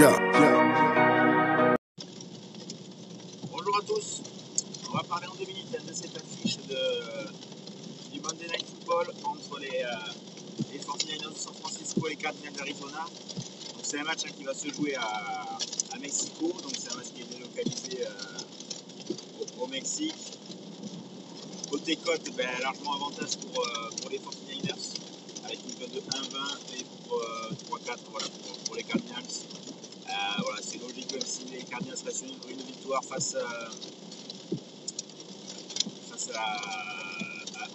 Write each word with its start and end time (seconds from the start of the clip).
Bonjour 0.00 0.14
à 3.76 3.82
tous. 3.84 4.22
On 4.88 4.92
va 4.92 5.02
parler 5.02 5.26
en 5.26 5.34
deux 5.34 5.44
minutes 5.44 5.72
de 5.72 5.92
cette 5.92 6.16
affiche 6.16 6.58
du 8.12 8.20
Monday 8.20 8.46
Night 8.46 8.64
Football 8.64 9.12
entre 9.24 9.58
les, 9.58 9.82
euh, 9.82 10.78
49ers 10.78 11.32
de 11.32 11.36
San 11.36 11.52
Francisco 11.54 12.06
et 12.06 12.10
les 12.10 12.16
Cardinals 12.16 12.52
d'Arizona. 12.52 13.06
C'est 13.82 13.98
un 13.98 14.04
match 14.04 14.20
hein, 14.24 14.30
qui 14.38 14.44
va 14.44 14.54
se 14.54 14.68
jouer 14.72 14.94
à, 14.94 15.98
Mexico. 16.00 16.46
Donc 16.62 16.74
c'est 16.78 16.92
un 16.92 16.96
match 16.96 17.08
qui 17.12 17.22
est 17.22 17.36
délocalisé 17.36 18.06
euh, 18.06 19.60
au, 19.60 19.66
Mexique. 19.66 20.14
Côté 21.72 21.96
cote, 21.96 22.30
ben, 22.36 22.46
largement 22.62 22.94
avantage 22.94 23.36
pour, 23.38 23.66
euh, 23.66 23.90
pour 24.00 24.10
les 24.10 24.18
49ers 24.18 24.94
avec 25.44 25.58
une 25.64 25.74
cote 25.74 25.92
de 25.92 25.98
1-20 25.98 26.78
et 26.78 26.84
pour 26.84 27.20
euh, 27.20 27.50
3-4 27.68 27.98
pour, 28.04 28.20
pour 28.64 28.76
les 28.76 28.84
Cardinals. 28.84 29.47
Cardinals 31.78 32.04
restent 32.04 32.24
une, 32.24 32.50
une 32.58 32.62
victoire 32.66 33.04
face, 33.04 33.36
à, 33.36 33.70
face 36.10 36.28
à, 36.34 36.56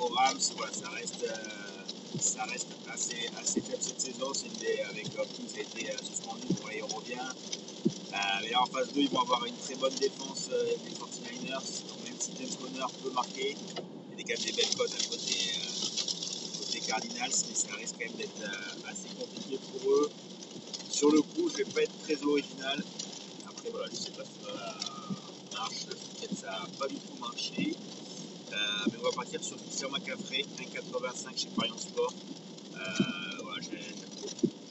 Rams, 0.00 0.38
voilà, 0.56 0.72
ça 0.72 0.88
reste, 0.88 1.22
euh, 1.24 2.18
ça 2.18 2.44
reste 2.44 2.68
assez, 2.90 3.28
assez 3.38 3.60
faible 3.60 3.82
cette 3.82 4.00
saison. 4.00 4.32
Des- 4.58 4.80
avec 4.88 5.06
Hopkins 5.18 5.44
qui 5.52 5.58
a 5.58 5.62
été 5.62 5.90
euh, 5.90 5.96
suspendu, 6.02 6.46
bon, 6.48 6.66
là, 6.66 6.74
il 6.76 6.82
revient. 6.82 7.28
Euh, 7.90 8.16
mais 8.42 8.50
là, 8.50 8.62
en 8.62 8.66
phase 8.66 8.90
2, 8.94 9.00
ils 9.02 9.10
vont 9.10 9.20
avoir 9.20 9.44
une 9.44 9.56
très 9.56 9.74
bonne 9.74 9.94
défense 10.00 10.48
euh, 10.50 10.64
des 10.84 10.90
49ers. 10.96 11.52
Donc, 11.88 12.04
même 12.04 12.16
si 12.18 12.30
James 12.38 12.56
Conner 12.58 12.86
peut 13.02 13.10
marquer, 13.10 13.54
il 13.54 14.18
y 14.18 14.32
a 14.32 14.36
quand 14.36 14.42
même 14.42 14.46
des 14.46 14.52
belles 14.52 14.76
cotes 14.76 14.94
à 14.94 15.04
côté, 15.10 15.34
euh, 15.56 16.80
Cardinals, 16.88 17.30
mais 17.48 17.54
ça 17.54 17.74
risque 17.76 17.94
quand 17.98 18.06
même 18.06 18.16
d'être 18.16 18.40
euh, 18.42 18.90
assez 18.90 19.08
compliqué 19.18 19.58
pour 19.70 19.90
eux. 19.92 20.10
Sur 20.90 21.10
le 21.12 21.20
coup, 21.20 21.50
je 21.50 21.58
vais 21.58 21.64
pas 21.64 21.82
être 21.82 21.98
très 22.02 22.22
original. 22.24 22.82
Voilà, 23.70 23.86
je 23.90 23.96
sais 23.96 24.10
pas 24.12 24.24
si 24.24 24.44
ça 24.44 25.58
marche. 25.58 25.86
Peut-être 25.86 26.36
ça 26.36 26.46
n'a 26.50 26.66
pas 26.78 26.88
du 26.88 26.96
tout 26.96 27.16
marché. 27.20 27.74
Euh, 28.52 28.56
mais 28.90 28.98
on 29.00 29.02
va 29.04 29.12
partir 29.12 29.42
sur 29.42 29.56
Christian 29.58 29.90
McCaffrey, 29.90 30.44
1,85 30.58 31.36
chez 31.36 31.48
Parion 31.56 31.76
Sport. 31.78 32.14
Euh, 32.74 32.80
j'ai- 33.62 33.94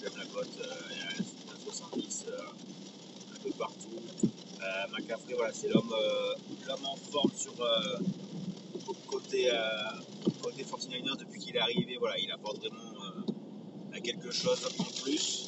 j'aime 0.02 0.18
la 0.18 0.26
cote. 0.26 0.48
Euh, 0.60 1.24
1,70 1.68 2.26
euh, 2.28 2.38
un 3.36 3.40
peu 3.44 3.50
partout. 3.52 4.00
Euh, 4.24 4.88
McCaffrey, 4.98 5.34
voilà, 5.36 5.54
c'est 5.54 5.70
l'homme 5.70 5.94
euh, 5.94 6.36
en 6.86 6.96
forme 6.96 7.32
sur 7.38 7.54
euh, 7.62 7.98
côté, 9.08 9.50
euh, 9.52 9.56
côté 10.42 10.64
49ers 10.64 11.18
depuis 11.18 11.40
qu'il 11.40 11.56
est 11.56 11.60
arrivé. 11.60 11.98
Voilà, 12.00 12.18
il 12.20 12.32
apporte 12.32 12.58
vraiment 12.60 13.04
euh, 13.96 14.00
quelque 14.02 14.32
chose 14.32 14.60
en 14.80 14.84
plus. 15.04 15.46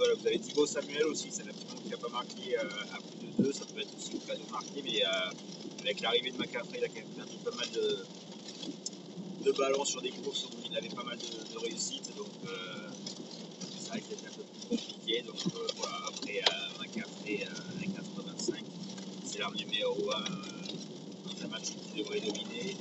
Euh, 0.00 0.14
vous 0.18 0.26
avez 0.26 0.38
Thibaut 0.38 0.66
Samuel 0.66 1.04
aussi, 1.04 1.28
c'est 1.30 1.42
un 1.42 1.46
petit 1.46 1.66
moment 1.66 1.80
qui 1.82 1.90
n'a 1.90 1.96
pas 1.96 2.08
marqué 2.08 2.58
euh, 2.58 2.94
à 2.94 2.96
plus 2.96 3.28
de 3.38 3.42
2, 3.44 3.52
ça 3.52 3.64
peut 3.64 3.80
être 3.80 3.96
aussi 3.96 4.10
une 4.12 4.16
occasion 4.18 4.44
de 4.44 4.50
marquer, 4.50 4.82
mais 4.82 5.04
euh, 5.04 5.30
avec 5.82 6.00
l'arrivée 6.00 6.30
de 6.32 6.38
McCaffrey, 6.38 6.78
il 6.78 6.84
a 6.84 6.88
quand 6.88 6.94
même 6.96 7.14
perdu 7.14 7.36
pas 7.44 7.54
mal 7.54 7.70
de, 7.70 7.98
de 9.44 9.52
ballons 9.52 9.84
sur 9.84 10.02
des 10.02 10.10
courses 10.10 10.46
où 10.46 10.48
il 10.68 10.76
avait 10.76 10.88
pas 10.88 11.04
mal 11.04 11.16
de, 11.18 11.58
réussite, 11.58 12.10
donc 12.16 12.26
euh, 12.46 12.88
ça 13.78 13.92
risque 13.92 14.08
d'être 14.08 14.24
un 14.26 14.36
peu 14.36 14.42
plus 14.42 14.68
compliqué. 14.68 15.22
Donc 15.22 15.36
voilà, 15.76 15.96
après 16.08 16.38
euh, 16.40 16.82
McCaffrey 16.82 17.46
avec 17.76 17.94
85, 17.94 18.64
c'est 19.24 19.38
l'arme 19.38 19.54
numéro 19.54 20.10
1 20.10 20.24
dans 21.24 21.44
un 21.44 21.48
match 21.48 21.66
qui 21.66 21.98
devrait 22.02 22.20
dominer. 22.20 22.76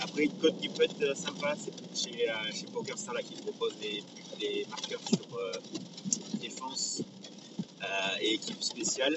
Après, 0.00 0.24
une 0.24 0.32
cote 0.32 0.60
qui 0.60 0.68
peut 0.68 0.82
être 0.82 1.16
sympa, 1.16 1.54
c'est 1.56 1.72
chez, 1.96 2.26
chez 2.52 2.66
PokerStar 2.66 3.14
là, 3.14 3.22
qui 3.22 3.34
propose 3.40 3.74
des, 3.78 4.02
des 4.38 4.66
marqueurs 4.68 5.00
sur 5.08 5.26
défense 6.56 7.02
euh, 7.82 7.86
et 8.20 8.34
équipe 8.34 8.62
spéciale. 8.62 9.16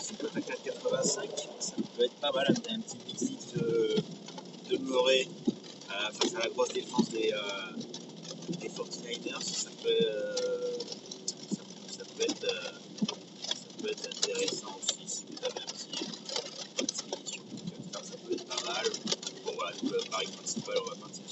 C'est 0.00 0.18
cote 0.18 0.36
à 0.36 0.40
4,85, 0.40 1.28
ça 1.60 1.72
peut 1.96 2.04
être 2.04 2.14
pas 2.14 2.32
mal, 2.32 2.46
un, 2.48 2.80
petit 2.80 2.96
exit 3.10 3.54
de, 3.56 3.96
de 4.70 4.76
Murray 4.78 5.26
euh, 5.90 6.12
face 6.12 6.34
à 6.34 6.40
la 6.40 6.48
grosse 6.48 6.72
défense 6.72 7.08
des, 7.10 7.32
euh, 7.32 8.58
des 8.60 8.68
49ers. 8.68 9.42
Ça 9.42 9.70
peut, 9.82 9.90
ça, 11.48 11.62
ça 11.98 12.04
peut 12.16 12.22
être, 12.22 12.46
ça 13.06 13.82
peut 13.82 13.90
être 13.90 14.06
intéressant 14.06 14.76
aussi 14.78 15.06
si 15.06 15.24
vous 15.30 15.44
avez 15.44 15.60
un 15.60 15.72
petit, 15.72 16.04
un 16.80 16.84
petit 16.84 17.40
ça 17.92 18.16
peut 18.26 18.32
être 18.32 18.44
pas 18.44 18.72
mal. 18.72 18.84
Bon 19.44 19.52
voilà, 19.56 19.76
le 19.82 20.10
pari 20.10 20.26
principal, 20.26 20.74
on 20.84 20.88
va 20.90 20.96
partir 20.96 21.23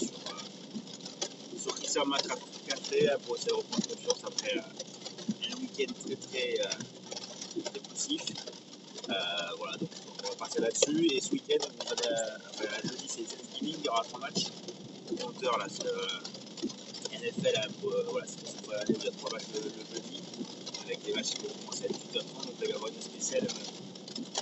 euh, 1.97 2.03
sur 2.03 2.06
Christian 2.06 2.06
McCaffrey 2.06 3.16
pour 3.26 3.36
de 3.36 3.53
reprendre 3.53 3.86
confiance 3.88 4.25
après 4.25 4.56
euh, 4.56 5.53
un 5.53 5.60
week-end 5.60 5.92
très 6.04 6.16
très, 6.16 6.60
euh. 6.60 6.70
Euh, 9.10 9.14
voilà, 9.58 9.76
donc 9.76 9.91
on 10.25 10.28
va 10.28 10.34
partir 10.36 10.62
là-dessus. 10.62 11.06
Et 11.12 11.20
ce 11.20 11.32
week-end, 11.32 11.64
euh, 11.64 12.88
jeudi 12.88 13.06
c'est 13.08 13.22
Thanksgiving, 13.25 13.76
il 13.78 13.84
y 13.84 13.88
aura 13.88 14.03
trois 14.04 14.20
matchs. 14.20 14.47
Compteur 15.20 15.58
là, 15.58 15.66
euh, 15.84 17.19
NFL, 17.19 17.56
hein, 17.56 17.69
euh, 17.84 18.04
voilà, 18.10 18.26
c'est 18.26 18.38
il 18.88 19.04
y 19.04 19.09
a 19.09 19.10
trois 19.12 19.30
matchs 19.32 19.44
le, 19.54 19.60
jeudi, 19.94 20.22
avec 20.84 21.04
des 21.04 21.12
matchs 21.12 21.30
qui 21.30 21.42
vont 21.42 21.53
commencer 21.60 21.84
à 21.84 21.88
18h30, 21.88 22.47
donc 22.47 22.54
il 22.59 22.64
va 22.64 22.70
y 22.70 22.72
avoir 22.72 22.91
une 22.91 23.03
spéciale. 23.03 23.44
euh, 23.44 23.82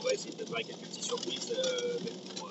on 0.00 0.04
va 0.04 0.14
essayer 0.14 0.30
de 0.30 0.36
préparer 0.36 0.64
quelques 0.64 0.80
petites 0.80 1.04
surprises 1.04 1.52
euh, 1.58 1.98
pour, 2.36 2.48